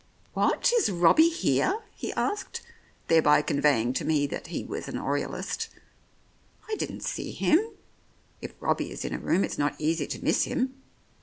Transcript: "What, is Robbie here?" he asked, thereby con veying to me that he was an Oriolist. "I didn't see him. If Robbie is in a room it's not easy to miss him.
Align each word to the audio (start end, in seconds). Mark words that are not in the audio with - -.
"What, 0.33 0.71
is 0.77 0.89
Robbie 0.89 1.29
here?" 1.29 1.83
he 1.95 2.11
asked, 2.13 2.61
thereby 3.07 3.43
con 3.43 3.61
veying 3.61 3.93
to 3.93 4.03
me 4.03 4.25
that 4.25 4.47
he 4.47 4.63
was 4.63 4.87
an 4.87 4.97
Oriolist. 4.97 5.67
"I 6.67 6.73
didn't 6.77 7.03
see 7.03 7.29
him. 7.29 7.59
If 8.41 8.55
Robbie 8.59 8.89
is 8.91 9.05
in 9.05 9.13
a 9.13 9.19
room 9.19 9.43
it's 9.43 9.59
not 9.59 9.75
easy 9.77 10.07
to 10.07 10.23
miss 10.25 10.45
him. 10.45 10.73